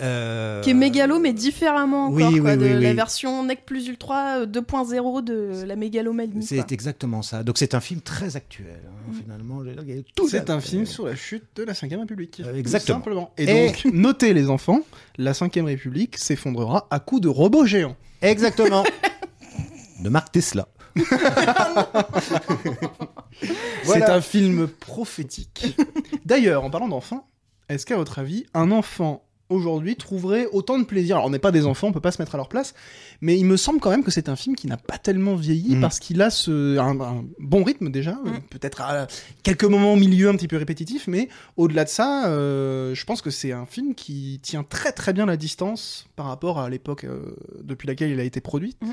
[0.00, 3.64] Euh, Qui est mégalo, mais différemment oui, encore, oui, quoi, oui, de la version NEC
[3.64, 6.15] plus Ultra euh, 2.0 de la mégalomanie.
[6.40, 7.42] C'est exactement ça.
[7.42, 9.62] Donc c'est un film très actuel, hein, finalement.
[10.14, 12.40] Tout C'est un film sur la chute de la 5ème République.
[12.40, 12.98] Euh, Tout exactement.
[12.98, 13.32] simplement.
[13.38, 14.80] Et, Et- donc, notez les enfants,
[15.18, 17.96] la 5ème République s'effondrera à coups de robots géants.
[18.22, 18.84] Exactement.
[20.02, 20.68] de Marc Tesla.
[23.84, 25.76] C'est un film prophétique.
[26.24, 27.28] D'ailleurs, en parlant d'enfants,
[27.68, 31.16] est-ce qu'à votre avis, un enfant aujourd'hui trouverait autant de plaisir?
[31.16, 32.74] Alors, on n'est pas des enfants, on peut pas se mettre à leur place,
[33.20, 35.76] mais il me semble quand même que c'est un film qui n'a pas tellement vieilli
[35.76, 35.80] Mm.
[35.80, 38.40] parce qu'il a ce, un, un bon rythme déjà, euh, Mm.
[38.50, 39.06] peut-être à
[39.42, 43.22] quelques moments au milieu un petit peu répétitif, mais au-delà de ça, euh, je pense
[43.22, 47.04] que c'est un film qui tient très très bien la distance par rapport à l'époque
[47.04, 48.76] euh, depuis laquelle il a été produit.
[48.82, 48.90] Mm.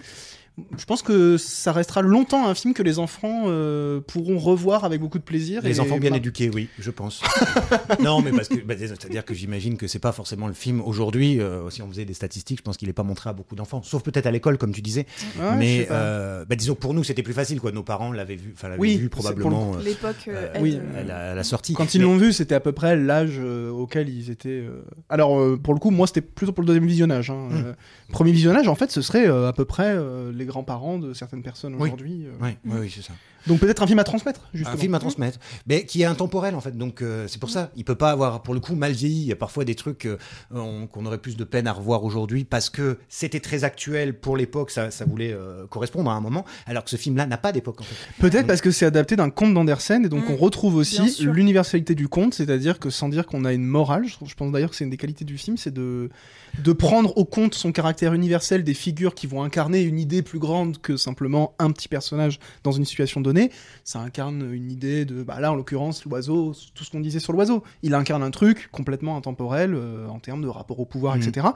[0.77, 5.01] Je pense que ça restera longtemps un film que les enfants euh, pourront revoir avec
[5.01, 5.63] beaucoup de plaisir.
[5.63, 7.23] Les et- enfants bien bah, éduqués, oui, je pense.
[8.03, 11.39] non, mais parce que, bah, c'est-à-dire que j'imagine que c'est pas forcément le film aujourd'hui.
[11.41, 13.81] euh, si on faisait des statistiques, je pense qu'il est pas montré à beaucoup d'enfants,
[13.81, 15.05] sauf peut-être à l'école, comme tu disais.
[15.39, 17.71] ouais, mais euh, bah, disons que pour nous, c'était plus facile, quoi.
[17.71, 21.31] Nos parents l'avaient vu, enfin l'avaient Oui, vu probablement euh, L'époque euh, oui, à, la,
[21.31, 21.73] à la sortie.
[21.73, 24.63] Quand ils Mais- l'ont vu, c'était à peu près l'âge auquel ils étaient.
[25.09, 27.29] Alors, pour le coup, moi, c'était plutôt pour le deuxième visionnage.
[27.29, 27.47] hein.
[27.49, 27.55] Mm.
[27.65, 27.73] Euh,
[28.11, 29.95] premier visionnage, en fait, ce serait à peu près
[30.33, 31.89] les grands-parents de certaines personnes Oui.
[31.89, 32.27] aujourd'hui.
[32.41, 33.13] ouais, oui, c'est ça.
[33.47, 34.75] Donc, peut-être un film à transmettre, justement.
[34.75, 36.77] Un film à transmettre, mais qui est intemporel en fait.
[36.77, 39.21] Donc euh, c'est pour ça, il peut pas avoir pour le coup mal vieilli.
[39.21, 40.17] Il y a parfois des trucs euh,
[40.51, 44.37] on- qu'on aurait plus de peine à revoir aujourd'hui parce que c'était très actuel pour
[44.37, 44.71] l'époque.
[44.71, 47.81] Ça, ça voulait euh, correspondre à un moment, alors que ce film-là n'a pas d'époque
[47.81, 47.95] en fait.
[48.19, 50.31] Peut-être parce que c'est adapté d'un conte d'Andersen, et donc Mm.
[50.33, 54.15] on retrouve aussi l'universalité du conte, c'est-à-dire que sans dire qu'on a une morale, je,
[54.25, 56.09] je pense d'ailleurs que c'est une des qualités du film, c'est de,
[56.63, 60.39] de prendre au compte son caractère universel des figures qui vont incarner une idée plus
[60.39, 63.32] grande que simplement un petit personnage dans une situation donnée.
[63.83, 67.33] Ça incarne une idée de, bah là en l'occurrence, l'oiseau, tout ce qu'on disait sur
[67.33, 67.63] l'oiseau.
[67.81, 71.47] Il incarne un truc complètement intemporel euh, en termes de rapport au pouvoir, etc.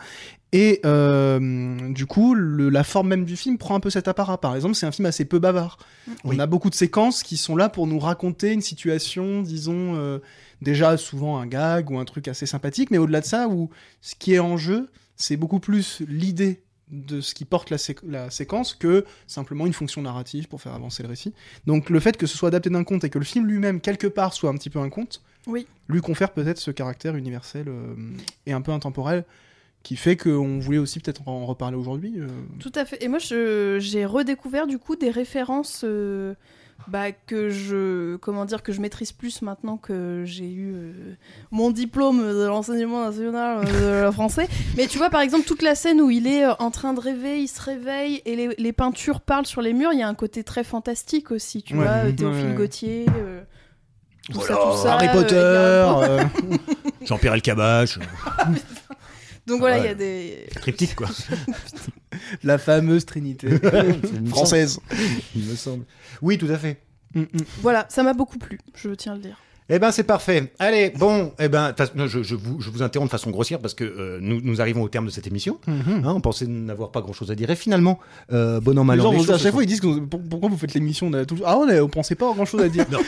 [0.54, 4.40] Et euh, du coup, le- la forme même du film prend un peu cet apparat.
[4.40, 5.78] Par exemple, c'est un film assez peu bavard.
[6.24, 10.20] On a beaucoup de séquences qui sont là pour nous raconter une situation, disons, euh,
[10.62, 13.70] déjà souvent un gag ou un truc assez sympathique, mais au-delà de ça, où
[14.02, 16.62] ce qui est en jeu, c'est beaucoup plus l'idée
[16.92, 20.74] de ce qui porte la, sé- la séquence que simplement une fonction narrative pour faire
[20.74, 21.34] avancer le récit.
[21.66, 24.08] Donc le fait que ce soit adapté d'un conte et que le film lui-même, quelque
[24.08, 25.68] part, soit un petit peu un conte, Oui.
[25.90, 27.94] lui confère peut-être ce caractère universel euh,
[28.46, 29.26] et un peu intemporel
[29.84, 32.14] qui fait qu'on voulait aussi peut-être en reparler aujourd'hui.
[32.18, 32.28] euh.
[32.60, 33.02] Tout à fait.
[33.04, 36.34] Et moi, j'ai redécouvert du coup des références euh,
[36.88, 40.94] bah, que je, comment dire, que je maîtrise plus maintenant que j'ai eu euh,
[41.52, 44.48] mon diplôme de l'enseignement national euh, de français.
[44.78, 47.00] Mais tu vois, par exemple, toute la scène où il est euh, en train de
[47.02, 50.08] rêver, il se réveille et les, les peintures parlent sur les murs, il y a
[50.08, 51.62] un côté très fantastique aussi.
[51.64, 51.84] Tu Ouais.
[51.84, 52.12] vois, euh.
[52.14, 52.54] Théophile Ouais.
[52.56, 53.06] Gautier.
[53.18, 53.42] euh,
[54.32, 54.56] tout Voilà.
[54.56, 54.94] ça, tout ça.
[54.94, 55.36] Harry Potter.
[55.36, 56.24] Euh,
[57.06, 57.98] Jean-Pierre Elkabbach,
[59.48, 59.88] Donc voilà, il Ouais.
[59.88, 60.46] y a des.
[60.56, 61.08] triptyque quoi.
[62.44, 63.48] la fameuse trinité
[64.30, 64.80] française.
[65.36, 65.86] Il me semble.
[66.22, 66.82] Oui, tout à fait.
[67.14, 67.28] Mm, mm.
[67.62, 69.40] Voilà, ça m'a beaucoup plu, je tiens à le dire.
[69.70, 70.54] Eh ben c'est parfait.
[70.60, 71.74] Allez, bon, eh ben
[72.08, 74.82] je, je vous, je vous interromps de façon grossière parce que euh, nous, nous arrivons
[74.82, 75.60] au terme de cette émission.
[75.68, 76.04] Mhm.
[76.06, 78.00] Hein, on pensait n'avoir pas grand-chose à dire et finalement,
[78.32, 80.48] euh, bon an mal Les an, à chaque sont fois, ils disent que pour- pourquoi
[80.50, 82.86] vous faites l'émission toujours- Ah, on, a- on pensait pas grand chose à dire.
[82.92, 83.00] Non,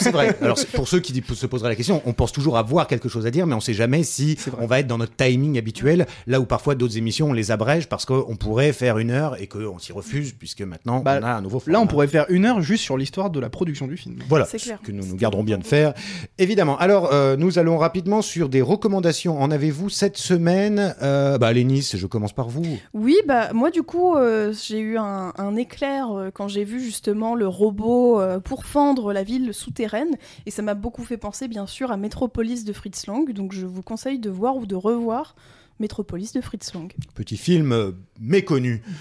[0.00, 0.36] c'est vrai.
[0.42, 3.30] Alors, pour ceux qui se poseraient la question, on pense toujours avoir quelque chose à
[3.30, 6.44] dire, mais on sait jamais si on va être dans notre timing habituel, là où
[6.46, 9.92] parfois d'autres émissions, on les abrège parce qu'on pourrait faire une heure et qu'on s'y
[9.92, 12.82] refuse, puisque maintenant, Bah, on a un nouveau Là, on pourrait faire une heure juste
[12.82, 14.16] sur l'histoire de la production du film.
[14.28, 14.80] Voilà, C'est ce clair.
[14.82, 15.94] que nous nous garderons bien de faire.
[16.38, 16.78] Évidemment.
[16.78, 19.40] Alors, euh, nous allons rapidement sur des recommandations.
[19.40, 20.94] En avez-vous cette semaine?
[21.02, 22.64] Euh, Bah, je commence par vous.
[22.94, 26.80] Oui, bah moi du coup euh, j'ai eu un, un éclair euh, quand j'ai vu
[26.80, 30.16] justement le robot pour fendre la ville souterraine
[30.46, 33.66] et ça m'a beaucoup fait penser bien sûr à Metropolis de Fritz Lang donc je
[33.66, 35.34] vous conseille de voir ou de revoir
[35.80, 36.92] Metropolis de Fritz Lang.
[37.14, 38.82] Petit film euh, méconnu.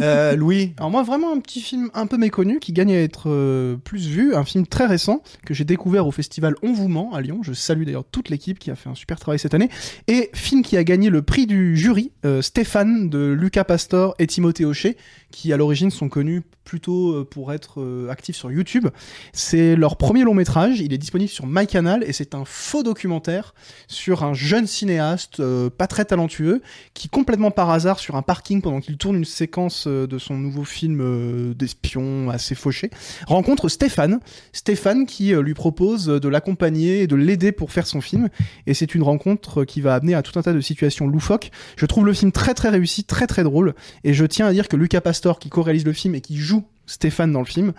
[0.00, 3.30] Euh, Louis Alors moi, vraiment un petit film un peu méconnu qui gagne à être
[3.30, 7.14] euh, plus vu, un film très récent que j'ai découvert au festival On vous ment
[7.14, 7.40] à Lyon.
[7.42, 9.70] Je salue d'ailleurs toute l'équipe qui a fait un super travail cette année.
[10.08, 14.26] Et film qui a gagné le prix du jury, euh, Stéphane de Lucas Pastor et
[14.26, 14.96] Timothée Hochet,
[15.30, 18.88] qui à l'origine sont connus plutôt euh, pour être euh, actifs sur YouTube.
[19.32, 23.54] C'est leur premier long métrage, il est disponible sur MyCanal et c'est un faux documentaire
[23.88, 26.60] sur un jeune cinéaste euh, pas très talentueux
[26.92, 30.64] qui complètement par hasard sur un parking pendant qu'il tourne une séquence de son nouveau
[30.64, 32.90] film d'espion assez fauché,
[33.28, 34.18] rencontre Stéphane.
[34.52, 38.28] Stéphane qui lui propose de l'accompagner et de l'aider pour faire son film.
[38.66, 41.50] Et c'est une rencontre qui va amener à tout un tas de situations loufoques.
[41.76, 43.74] Je trouve le film très très réussi, très très drôle.
[44.02, 46.55] Et je tiens à dire que Lucas Pastor, qui co-réalise le film et qui joue
[46.86, 47.72] Stéphane dans le film,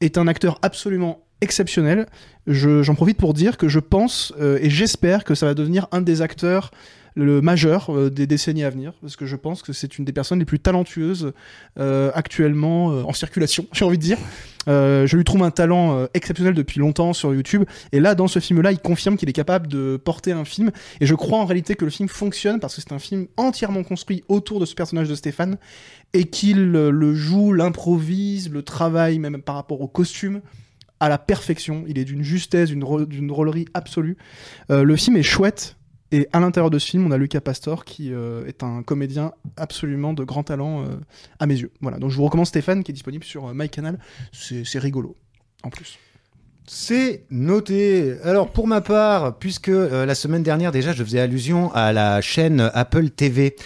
[0.00, 2.06] est un acteur absolument exceptionnel.
[2.46, 5.86] Je- J'en profite pour dire que je pense euh, et j'espère que ça va devenir
[5.92, 6.70] un des acteurs
[7.16, 10.12] le majeur euh, des décennies à venir, parce que je pense que c'est une des
[10.12, 11.32] personnes les plus talentueuses
[11.78, 14.18] euh, actuellement en circulation, j'ai envie de dire.
[14.68, 18.28] Euh, je lui trouve un talent euh, exceptionnel depuis longtemps sur YouTube, et là, dans
[18.28, 21.44] ce film-là, il confirme qu'il est capable de porter un film, et je crois en
[21.44, 24.74] réalité que le film fonctionne, parce que c'est un film entièrement construit autour de ce
[24.74, 25.56] personnage de Stéphane,
[26.12, 30.40] et qu'il euh, le joue, l'improvise, le travaille même par rapport au costume
[31.00, 31.84] à la perfection.
[31.86, 34.16] Il est d'une justesse, d'une drôlerie absolue.
[34.70, 35.76] Le film est chouette.
[36.12, 39.32] Et à l'intérieur de ce film, on a Lucas Pastor qui euh, est un comédien
[39.56, 40.96] absolument de grand talent euh,
[41.38, 41.72] à mes yeux.
[41.80, 43.98] Voilà, donc je vous recommande Stéphane qui est disponible sur euh, MyCanal.
[44.32, 45.16] C'est rigolo
[45.62, 45.98] en plus.
[46.66, 48.16] C'est noté.
[48.22, 52.20] Alors pour ma part, puisque euh, la semaine dernière déjà je faisais allusion à la
[52.20, 53.56] chaîne Apple TV,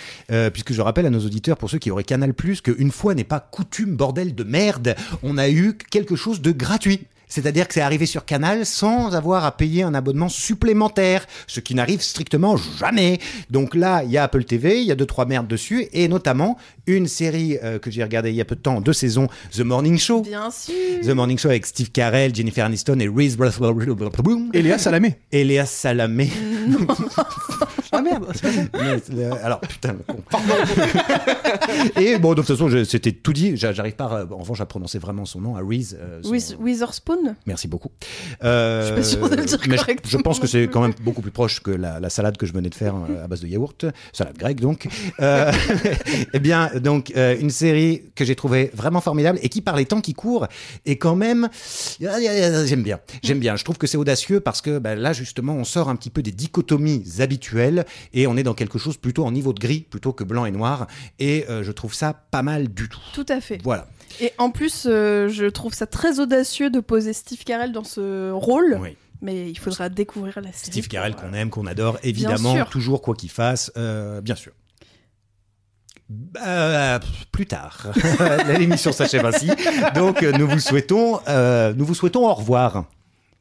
[0.53, 3.41] puisque je rappelle à nos auditeurs, pour ceux qui auraient Canal+, qu'une fois n'est pas
[3.41, 7.07] coutume, bordel de merde, on a eu quelque chose de gratuit.
[7.29, 11.75] C'est-à-dire que c'est arrivé sur Canal sans avoir à payer un abonnement supplémentaire, ce qui
[11.75, 13.19] n'arrive strictement jamais.
[13.51, 16.09] Donc là, il y a Apple TV, il y a deux trois merdes dessus, et
[16.09, 16.57] notamment
[16.89, 19.61] une série euh, que j'ai regardée il y a peu de temps, deux saisons, The
[19.61, 20.23] Morning Show.
[20.23, 20.75] Bien sûr.
[21.03, 24.49] The Morning Show avec Steve Carell, Jennifer Aniston et Reese Witherspoon.
[24.53, 25.17] Et Léa Salamé.
[25.31, 26.31] Et Léa Salamé.
[27.93, 29.03] ah merde, c'est pas ça.
[29.13, 30.21] Mais, euh, Alors, putain, le con.
[32.01, 33.57] Et bon, de toute façon, c'était tout dit.
[33.57, 35.97] J'a- J'arrive pas, à- en revanche, à prononcer vraiment son nom, à Reese.
[36.01, 37.35] euh, son- Witherspoon?
[37.47, 37.91] Merci beaucoup.
[38.45, 40.69] Euh, Je suis pas sûre de le dire mais je- correctement je, pense que c'est
[40.69, 43.25] quand même beaucoup plus proche que la, la salade que je venais de faire euh,
[43.25, 44.87] à base de yaourt, salade grecque donc.
[45.21, 45.53] Euh,
[46.33, 49.87] eh bien, donc euh, une série que j'ai trouvée vraiment formidable et qui, par les
[49.87, 50.47] temps qui courent,
[50.87, 51.49] est quand même,
[52.01, 53.57] j'aime bien, j'aime bien.
[53.57, 56.23] Je trouve que c'est audacieux parce que ben, là justement, on sort un petit peu
[56.23, 60.13] des dichotomies habituelles et on est dans quelque chose plutôt en niveau de gris plutôt
[60.13, 60.87] que blanc et noir.
[61.19, 63.01] Et euh, je trouve ça pas mal du tout.
[63.15, 63.61] Tout à fait.
[63.63, 63.89] Voilà.
[64.21, 68.31] Et en plus, euh, je trouve ça très audacieux de poser Steve Carell dans ce
[68.31, 68.79] rôle.
[68.81, 68.97] Oui.
[69.21, 70.71] Mais il faudra découvrir la série.
[70.71, 74.53] Steve Carell qu'on aime, qu'on adore, évidemment, toujours quoi qu'il fasse, euh, bien sûr.
[76.45, 76.99] Euh,
[77.33, 77.89] plus tard.
[78.59, 79.51] L'émission s'achève ainsi.
[79.95, 82.85] Donc euh, nous vous souhaitons, euh, nous vous souhaitons au revoir.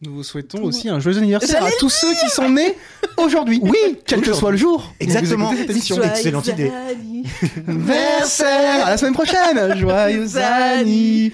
[0.01, 2.75] Nous vous souhaitons aussi un joyeux anniversaire à tous ceux qui sont nés
[3.17, 3.59] aujourd'hui.
[3.63, 4.93] Oui, quel que soit le jour.
[4.99, 5.51] Exactement.
[5.53, 6.71] Excellente idée.
[7.67, 11.33] Anniversaire À la semaine prochaine Joyeux anniversaire